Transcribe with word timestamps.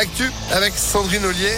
Actu 0.00 0.30
avec 0.52 0.78
Sandrine 0.78 1.24
Ollier. 1.24 1.56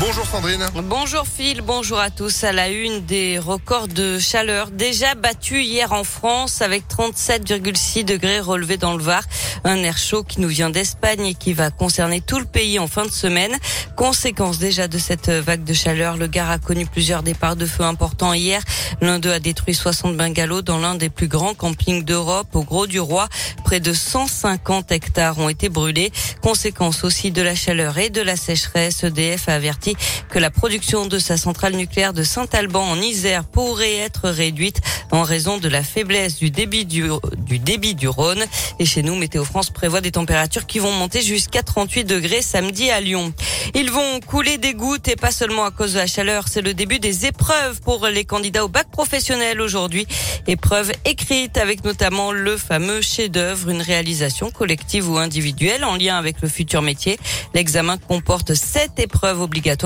Bonjour 0.00 0.24
Sandrine. 0.26 0.64
Bonjour 0.84 1.24
Phil, 1.26 1.60
bonjour 1.60 1.98
à 1.98 2.10
tous. 2.10 2.44
À 2.44 2.52
la 2.52 2.68
une 2.68 3.04
des 3.04 3.36
records 3.36 3.88
de 3.88 4.20
chaleur 4.20 4.70
déjà 4.70 5.16
battus 5.16 5.66
hier 5.66 5.92
en 5.92 6.04
France 6.04 6.62
avec 6.62 6.84
37,6 6.88 8.04
degrés 8.04 8.38
relevés 8.38 8.76
dans 8.76 8.96
le 8.96 9.02
Var. 9.02 9.24
Un 9.64 9.82
air 9.82 9.98
chaud 9.98 10.22
qui 10.22 10.40
nous 10.40 10.46
vient 10.46 10.70
d'Espagne 10.70 11.26
et 11.26 11.34
qui 11.34 11.52
va 11.52 11.72
concerner 11.72 12.20
tout 12.20 12.38
le 12.38 12.44
pays 12.44 12.78
en 12.78 12.86
fin 12.86 13.06
de 13.06 13.10
semaine. 13.10 13.58
Conséquence 13.96 14.58
déjà 14.58 14.86
de 14.86 14.98
cette 14.98 15.30
vague 15.30 15.64
de 15.64 15.74
chaleur, 15.74 16.16
le 16.16 16.28
Gard 16.28 16.50
a 16.50 16.58
connu 16.58 16.86
plusieurs 16.86 17.24
départs 17.24 17.56
de 17.56 17.66
feu 17.66 17.82
importants 17.82 18.32
hier. 18.32 18.62
L'un 19.00 19.18
d'eux 19.18 19.32
a 19.32 19.40
détruit 19.40 19.74
60 19.74 20.16
bungalows 20.16 20.62
dans 20.62 20.78
l'un 20.78 20.94
des 20.94 21.10
plus 21.10 21.26
grands 21.26 21.54
campings 21.54 22.04
d'Europe 22.04 22.54
au 22.54 22.62
Gros 22.62 22.86
du 22.86 23.00
Roi. 23.00 23.28
Près 23.64 23.80
de 23.80 23.92
150 23.92 24.92
hectares 24.92 25.38
ont 25.38 25.48
été 25.48 25.68
brûlés. 25.68 26.12
Conséquence 26.40 27.02
aussi 27.02 27.32
de 27.32 27.42
la 27.42 27.56
chaleur 27.56 27.98
et 27.98 28.10
de 28.10 28.20
la 28.20 28.36
sécheresse. 28.36 29.02
EDF 29.02 29.48
a 29.48 29.54
averti 29.54 29.87
que 30.28 30.38
la 30.38 30.50
production 30.50 31.06
de 31.06 31.18
sa 31.18 31.36
centrale 31.36 31.74
nucléaire 31.74 32.12
de 32.12 32.22
Saint-Alban 32.22 32.82
en 32.82 33.00
Isère 33.00 33.44
pourrait 33.44 33.96
être 33.96 34.28
réduite 34.28 34.80
en 35.10 35.22
raison 35.22 35.58
de 35.58 35.68
la 35.68 35.82
faiblesse 35.82 36.36
du 36.36 36.50
débit 36.50 36.84
du, 36.84 37.08
du 37.38 37.58
débit 37.58 37.94
du 37.94 38.08
Rhône. 38.08 38.44
Et 38.78 38.86
chez 38.86 39.02
nous, 39.02 39.16
Météo 39.16 39.44
France 39.44 39.70
prévoit 39.70 40.00
des 40.00 40.12
températures 40.12 40.66
qui 40.66 40.78
vont 40.78 40.92
monter 40.92 41.22
jusqu'à 41.22 41.62
38 41.62 42.04
degrés 42.04 42.42
samedi 42.42 42.90
à 42.90 43.00
Lyon. 43.00 43.32
Ils 43.74 43.90
vont 43.90 44.20
couler 44.20 44.58
des 44.58 44.74
gouttes 44.74 45.08
et 45.08 45.16
pas 45.16 45.30
seulement 45.30 45.64
à 45.64 45.70
cause 45.70 45.94
de 45.94 45.98
la 45.98 46.06
chaleur. 46.06 46.48
C'est 46.48 46.62
le 46.62 46.74
début 46.74 46.98
des 46.98 47.26
épreuves 47.26 47.80
pour 47.80 48.06
les 48.06 48.24
candidats 48.24 48.64
au 48.64 48.68
bac 48.68 48.90
professionnel 48.90 49.60
aujourd'hui. 49.60 50.06
Épreuve 50.46 50.92
écrite 51.04 51.56
avec 51.58 51.84
notamment 51.84 52.32
le 52.32 52.56
fameux 52.56 53.00
chef-d'œuvre, 53.00 53.70
une 53.70 53.82
réalisation 53.82 54.50
collective 54.50 55.10
ou 55.10 55.18
individuelle 55.18 55.84
en 55.84 55.96
lien 55.96 56.16
avec 56.16 56.40
le 56.40 56.48
futur 56.48 56.82
métier. 56.82 57.18
L'examen 57.54 57.98
comporte 57.98 58.54
sept 58.54 58.98
épreuves 58.98 59.40
obligatoires. 59.40 59.77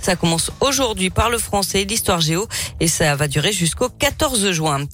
Ça 0.00 0.16
commence 0.16 0.50
aujourd'hui 0.60 1.10
par 1.10 1.30
le 1.30 1.38
français 1.38 1.84
l'histoire 1.84 2.20
géo 2.20 2.46
et 2.80 2.88
ça 2.88 3.14
va 3.16 3.28
durer 3.28 3.52
jusqu'au 3.52 3.88
14 3.88 4.50
juin. 4.52 4.86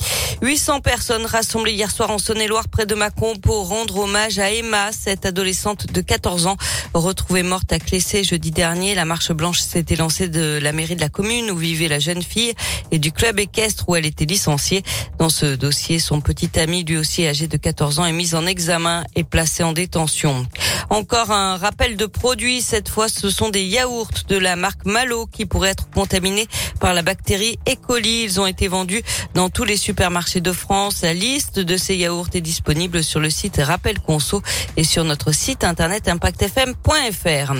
800 0.42 0.80
personnes 0.80 1.24
rassemblées 1.24 1.72
hier 1.72 1.90
soir 1.90 2.10
en 2.10 2.18
Saône-et-Loire 2.18 2.68
près 2.68 2.84
de 2.84 2.94
Mâcon 2.94 3.36
pour 3.36 3.68
rendre 3.68 3.96
hommage 3.96 4.38
à 4.38 4.50
Emma, 4.50 4.90
cette 4.92 5.24
adolescente 5.24 5.90
de 5.90 6.00
14 6.02 6.46
ans 6.46 6.56
retrouvée 6.92 7.42
morte 7.42 7.72
à 7.72 7.78
Clessé 7.78 8.22
jeudi 8.22 8.50
dernier. 8.50 8.94
La 8.94 9.06
marche 9.06 9.32
blanche 9.32 9.60
s'était 9.60 9.96
lancée 9.96 10.28
de 10.28 10.58
la 10.60 10.72
mairie 10.72 10.94
de 10.94 11.00
la 11.00 11.08
commune 11.08 11.50
où 11.50 11.56
vivait 11.56 11.88
la 11.88 11.98
jeune 11.98 12.22
fille 12.22 12.52
et 12.90 12.98
du 12.98 13.12
club 13.12 13.38
équestre 13.38 13.88
où 13.88 13.96
elle 13.96 14.04
était 14.04 14.26
licenciée. 14.26 14.82
Dans 15.18 15.30
ce 15.30 15.54
dossier, 15.54 15.98
son 15.98 16.20
petit 16.20 16.58
ami, 16.58 16.84
lui 16.84 16.98
aussi 16.98 17.26
âgé 17.26 17.48
de 17.48 17.56
14 17.56 18.00
ans, 18.00 18.04
est 18.04 18.12
mis 18.12 18.34
en 18.34 18.46
examen 18.46 19.04
et 19.14 19.24
placé 19.24 19.62
en 19.62 19.72
détention. 19.72 20.46
Encore 20.90 21.30
un 21.30 21.56
rappel 21.56 21.96
de 21.96 22.06
produits. 22.06 22.60
Cette 22.60 22.88
fois, 22.88 23.08
ce 23.08 23.30
sont 23.30 23.48
des 23.48 23.64
yaourts 23.64 24.10
de 24.28 24.36
la 24.36 24.54
marque 24.54 24.84
Malo 24.84 25.26
qui 25.26 25.46
pourraient 25.46 25.70
être 25.70 25.88
contaminés 25.90 26.46
par 26.78 26.92
la 26.92 27.02
bactérie 27.02 27.58
E. 27.68 27.74
coli. 27.74 28.22
Ils 28.24 28.40
ont 28.40 28.46
été 28.46 28.68
vendus 28.68 29.02
dans 29.34 29.48
tous 29.48 29.64
les 29.64 29.76
supermarchés 29.76 30.25
de 30.34 30.52
France. 30.52 31.02
La 31.02 31.14
liste 31.14 31.60
de 31.60 31.76
ces 31.76 31.94
yaourts 31.96 32.28
est 32.34 32.40
disponible 32.40 33.04
sur 33.04 33.20
le 33.20 33.30
site 33.30 33.60
Rappel 33.62 34.00
Conso 34.00 34.42
et 34.76 34.82
sur 34.82 35.04
notre 35.04 35.32
site 35.32 35.62
internet 35.62 36.08
impactfm.fr. 36.08 37.52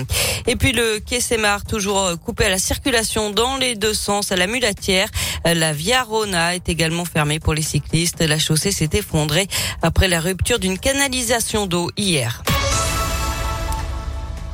Et 0.47 0.55
puis 0.55 0.73
le 0.73 0.99
quai 0.99 1.21
Sémar, 1.21 1.63
toujours 1.63 2.11
coupé 2.23 2.45
à 2.45 2.49
la 2.49 2.59
circulation 2.59 3.31
dans 3.31 3.57
les 3.57 3.75
deux 3.75 3.93
sens 3.93 4.31
à 4.31 4.35
la 4.35 4.47
mulatière. 4.47 5.09
La 5.45 5.71
Via 5.71 6.03
Rona 6.03 6.55
est 6.55 6.67
également 6.67 7.05
fermée 7.05 7.39
pour 7.39 7.53
les 7.53 7.61
cyclistes. 7.61 8.21
La 8.21 8.37
chaussée 8.37 8.71
s'est 8.71 8.89
effondrée 8.93 9.47
après 9.81 10.09
la 10.09 10.19
rupture 10.19 10.59
d'une 10.59 10.77
canalisation 10.77 11.67
d'eau 11.67 11.89
hier. 11.95 12.43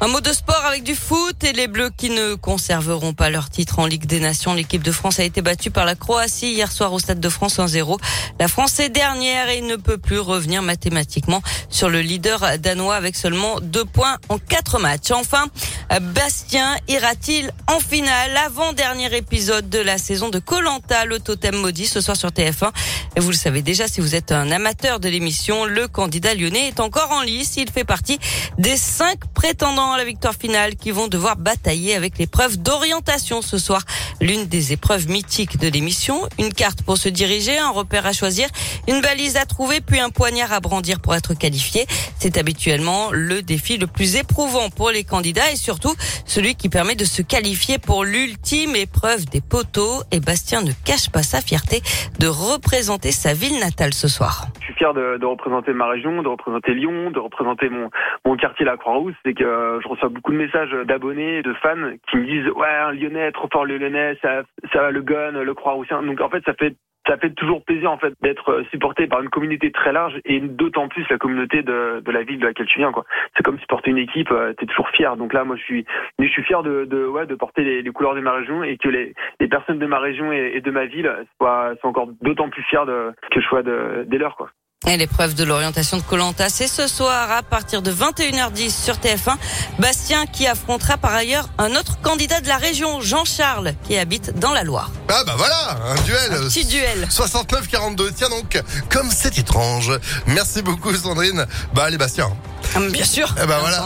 Un 0.03 0.09
mot 0.09 0.19
de 0.19 0.33
sport 0.33 0.65
avec 0.65 0.83
du 0.83 0.95
foot 0.95 1.45
et 1.45 1.53
les 1.53 1.69
Bleus 1.69 1.89
qui 1.95 2.09
ne 2.09 2.35
conserveront 2.35 3.13
pas 3.13 3.29
leur 3.29 3.49
titre 3.49 3.79
en 3.79 3.85
Ligue 3.85 4.05
des 4.05 4.19
Nations. 4.19 4.53
L'équipe 4.53 4.83
de 4.83 4.91
France 4.91 5.17
a 5.21 5.23
été 5.23 5.41
battue 5.41 5.71
par 5.71 5.85
la 5.85 5.95
Croatie 5.95 6.51
hier 6.51 6.69
soir 6.73 6.91
au 6.91 6.99
Stade 6.99 7.21
de 7.21 7.29
France 7.29 7.57
1-0. 7.57 7.97
La 8.37 8.49
France 8.49 8.81
est 8.81 8.89
dernière 8.89 9.47
et 9.47 9.61
ne 9.61 9.77
peut 9.77 9.97
plus 9.97 10.19
revenir 10.19 10.61
mathématiquement 10.61 11.41
sur 11.69 11.89
le 11.89 12.01
leader 12.01 12.59
danois 12.59 12.95
avec 12.95 13.15
seulement 13.15 13.61
deux 13.61 13.85
points 13.85 14.17
en 14.27 14.39
quatre 14.39 14.77
matchs. 14.77 15.11
Enfin, 15.11 15.45
Bastien 15.89 16.75
ira-t-il 16.87 17.51
en 17.67 17.79
finale 17.79 18.35
Avant-dernier 18.37 19.15
épisode 19.15 19.69
de 19.69 19.79
la 19.79 19.97
saison 19.97 20.29
de 20.29 20.39
Colanta, 20.39 21.05
le 21.05 21.19
totem 21.19 21.55
maudit 21.55 21.85
ce 21.85 22.01
soir 22.01 22.17
sur 22.17 22.29
TF1. 22.29 22.71
Et 23.15 23.19
vous 23.19 23.29
le 23.29 23.35
savez 23.35 23.61
déjà, 23.61 23.87
si 23.87 24.01
vous 24.01 24.15
êtes 24.15 24.31
un 24.31 24.49
amateur 24.51 24.99
de 24.99 25.07
l'émission, 25.07 25.65
le 25.65 25.87
candidat 25.87 26.33
lyonnais 26.33 26.67
est 26.69 26.79
encore 26.79 27.11
en 27.11 27.21
lice. 27.21 27.57
Il 27.57 27.69
fait 27.69 27.83
partie 27.83 28.17
des 28.57 28.75
cinq 28.75 29.19
prétendants 29.33 29.91
à 29.91 29.97
la 29.97 30.05
victoire 30.05 30.33
finale 30.33 30.75
qui 30.75 30.89
vont 30.89 31.07
devoir 31.07 31.35
batailler 31.35 31.95
avec 31.95 32.17
l'épreuve 32.17 32.57
d'orientation 32.57 33.41
ce 33.41 33.57
soir. 33.59 33.83
L'une 34.19 34.47
des 34.47 34.73
épreuves 34.73 35.07
mythiques 35.07 35.57
de 35.57 35.67
l'émission. 35.67 36.27
Une 36.39 36.53
carte 36.53 36.81
pour 36.81 36.97
se 36.97 37.09
diriger, 37.09 37.57
un 37.59 37.69
repère 37.69 38.07
à 38.07 38.13
choisir, 38.13 38.47
une 38.87 39.01
balise 39.01 39.37
à 39.37 39.45
trouver, 39.45 39.79
puis 39.79 39.99
un 39.99 40.09
poignard 40.09 40.53
à 40.53 40.59
brandir 40.59 40.99
pour 40.99 41.13
être 41.13 41.35
qualifié. 41.35 41.85
C'est 42.19 42.37
habituellement 42.37 43.11
le 43.11 43.43
défi 43.43 43.77
le 43.77 43.85
plus 43.85 44.15
éprouvant 44.15 44.69
pour 44.69 44.89
les 44.89 45.03
candidats 45.03 45.51
et 45.51 45.55
surtout 45.73 45.95
celui 46.25 46.53
qui 46.53 46.69
permet 46.69 46.93
de 46.93 47.07
se 47.15 47.21
qualifier 47.21 47.77
pour 47.79 48.05
l'ultime 48.05 48.75
épreuve 48.75 49.25
des 49.25 49.41
poteaux. 49.41 50.05
Et 50.13 50.19
Bastien 50.19 50.61
ne 50.61 50.73
cache 50.85 51.09
pas 51.09 51.25
sa 51.25 51.41
fierté 51.41 51.81
de 52.21 52.27
représenter 52.27 53.09
sa 53.09 53.33
ville 53.33 53.57
natale 53.57 53.93
ce 53.93 54.07
soir. 54.07 54.53
Je 54.59 54.65
suis 54.65 54.73
fier 54.75 54.93
de, 54.93 55.25
représenter 55.25 55.73
ma 55.73 55.87
région, 55.87 56.21
de 56.21 56.27
représenter 56.27 56.73
Lyon, 56.73 57.09
de 57.09 57.19
représenter 57.19 57.69
mon, 57.69 57.89
quartier, 58.37 58.65
la 58.65 58.77
Croix-Rousse. 58.77 59.15
C'est 59.25 59.33
que 59.33 59.79
je 59.81 59.87
reçois 59.87 60.09
beaucoup 60.09 60.31
de 60.31 60.37
messages 60.37 60.73
d'abonnés, 60.85 61.41
de 61.41 61.53
fans 61.55 61.89
qui 62.09 62.17
me 62.17 62.25
disent 62.25 62.49
ouais 62.53 62.67
un 62.67 62.91
Lyonnais, 62.91 63.31
trop 63.31 63.47
fort 63.51 63.65
Lyonnais, 63.65 64.17
ça, 64.21 64.43
ça 64.71 64.91
le 64.91 65.01
gun, 65.01 65.31
le 65.31 65.53
Croix-Roussien. 65.53 66.03
Donc 66.03 66.21
en 66.21 66.29
fait 66.29 66.43
ça 66.45 66.53
fait 66.53 66.75
ça 67.07 67.17
fait 67.17 67.31
toujours 67.31 67.63
plaisir 67.63 67.91
en 67.91 67.97
fait 67.97 68.13
d'être 68.21 68.63
supporté 68.71 69.07
par 69.07 69.21
une 69.21 69.29
communauté 69.29 69.71
très 69.71 69.91
large 69.91 70.19
et 70.25 70.39
d'autant 70.39 70.87
plus 70.87 71.07
la 71.09 71.17
communauté 71.17 71.61
de, 71.61 72.01
de 72.03 72.11
la 72.11 72.23
ville 72.23 72.39
de 72.39 72.45
laquelle 72.45 72.65
tu 72.67 72.79
viens 72.79 72.91
quoi. 72.91 73.05
C'est 73.35 73.43
comme 73.43 73.59
supporter 73.59 73.91
une 73.91 73.97
équipe, 73.97 74.31
euh, 74.31 74.53
t'es 74.53 74.65
toujours 74.65 74.89
fier. 74.89 75.17
Donc 75.17 75.33
là 75.33 75.43
moi 75.43 75.55
je 75.55 75.63
suis 75.63 75.85
je 76.19 76.27
suis 76.27 76.43
fier 76.43 76.63
de, 76.63 76.85
de 76.85 77.05
ouais 77.05 77.25
de 77.25 77.35
porter 77.35 77.63
les, 77.63 77.81
les, 77.81 77.91
couleurs 77.91 78.15
de 78.15 78.21
ma 78.21 78.33
région 78.33 78.63
et 78.63 78.77
que 78.77 78.89
les, 78.89 79.13
les 79.39 79.47
personnes 79.47 79.79
de 79.79 79.85
ma 79.85 79.99
région 79.99 80.31
et, 80.31 80.53
et 80.55 80.61
de 80.61 80.71
ma 80.71 80.85
ville 80.85 81.11
soient, 81.37 81.73
soient 81.79 81.89
encore 81.89 82.07
d'autant 82.21 82.49
plus 82.49 82.63
fiers 82.63 82.85
de 82.85 83.11
que 83.31 83.41
je 83.41 83.47
sois 83.47 83.63
de, 83.63 84.05
des 84.07 84.17
leurs 84.17 84.35
quoi. 84.35 84.49
Et 84.85 84.97
l'épreuve 84.97 85.33
de 85.33 85.43
l'orientation 85.45 85.97
de 85.97 86.01
Colanta, 86.01 86.49
c'est 86.49 86.67
ce 86.67 86.87
soir 86.87 87.31
à 87.31 87.41
partir 87.41 87.81
de 87.81 87.91
21h10 87.91 88.83
sur 88.83 88.95
TF1. 88.95 89.35
Bastien 89.79 90.25
qui 90.25 90.45
affrontera 90.45 90.97
par 90.97 91.13
ailleurs 91.13 91.47
un 91.57 91.71
autre 91.75 91.99
candidat 92.01 92.41
de 92.41 92.47
la 92.47 92.57
région, 92.57 92.99
Jean-Charles, 92.99 93.73
qui 93.83 93.97
habite 93.97 94.37
dans 94.37 94.51
la 94.51 94.63
Loire. 94.63 94.91
Ah 95.07 95.23
bah 95.25 95.35
voilà, 95.37 95.77
un 95.87 96.01
duel. 96.01 96.33
Un 96.33 96.47
petit 96.47 96.65
duel. 96.65 97.07
69-42. 97.09 98.11
Tiens 98.13 98.29
donc, 98.29 98.61
comme 98.89 99.09
c'est 99.09 99.37
étrange. 99.37 99.91
Merci 100.27 100.61
beaucoup 100.61 100.93
Sandrine. 100.93 101.45
Bah 101.73 101.85
allez 101.85 101.97
Bastien. 101.97 102.29
Ah, 102.75 102.79
bien 102.91 103.05
sûr. 103.05 103.33
Eh 103.41 103.45
bah 103.45 103.59
voilà. 103.61 103.85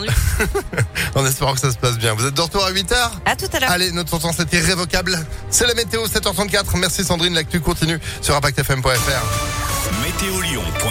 en 1.15 1.25
espérant 1.25 1.53
que 1.53 1.59
ça 1.59 1.71
se 1.71 1.77
passe 1.77 1.97
bien. 1.97 2.13
Vous 2.15 2.25
êtes 2.25 2.33
de 2.33 2.41
retour 2.41 2.63
à 2.65 2.71
8h 2.71 2.95
À 3.25 3.35
tout 3.35 3.45
à 3.53 3.59
l'heure. 3.59 3.71
Allez, 3.71 3.91
notre 3.91 4.17
temps 4.17 4.31
c'est 4.35 4.51
irrévocable. 4.53 5.17
C'est 5.51 5.67
la 5.67 5.75
météo 5.75 6.05
7h34. 6.05 6.77
Merci 6.77 7.03
Sandrine, 7.03 7.35
l'actu 7.35 7.59
continue 7.59 7.99
sur 8.21 8.35
impactfm.fr 8.35 9.66
météolion.com 10.17 10.87